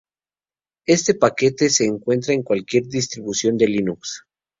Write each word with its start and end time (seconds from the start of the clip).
Este 0.87 1.13
paquete 1.13 1.69
se 1.69 1.85
encuentra 1.85 2.33
en 2.33 2.41
cualquier 2.41 2.87
distribución 2.87 3.55
de 3.59 3.67
Linux. 3.67 4.23